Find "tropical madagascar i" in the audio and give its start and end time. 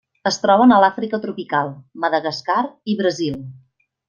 1.25-2.97